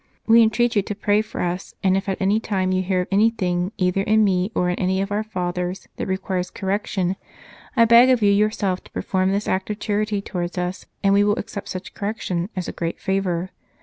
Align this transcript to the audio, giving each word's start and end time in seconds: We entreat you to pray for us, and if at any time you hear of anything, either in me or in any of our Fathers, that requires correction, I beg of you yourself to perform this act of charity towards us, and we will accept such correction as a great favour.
We 0.25 0.41
entreat 0.41 0.75
you 0.75 0.81
to 0.81 0.95
pray 0.95 1.21
for 1.21 1.41
us, 1.41 1.75
and 1.83 1.95
if 1.95 2.09
at 2.09 2.19
any 2.19 2.39
time 2.39 2.71
you 2.71 2.81
hear 2.81 3.01
of 3.01 3.07
anything, 3.11 3.71
either 3.77 4.01
in 4.01 4.23
me 4.23 4.51
or 4.55 4.67
in 4.67 4.79
any 4.79 4.99
of 4.99 5.11
our 5.11 5.23
Fathers, 5.23 5.87
that 5.97 6.07
requires 6.07 6.49
correction, 6.49 7.17
I 7.77 7.85
beg 7.85 8.09
of 8.09 8.23
you 8.23 8.31
yourself 8.31 8.83
to 8.85 8.91
perform 8.93 9.31
this 9.31 9.47
act 9.47 9.69
of 9.69 9.77
charity 9.77 10.19
towards 10.19 10.57
us, 10.57 10.87
and 11.03 11.13
we 11.13 11.23
will 11.23 11.37
accept 11.37 11.69
such 11.69 11.93
correction 11.93 12.49
as 12.55 12.67
a 12.67 12.71
great 12.71 12.99
favour. 12.99 13.51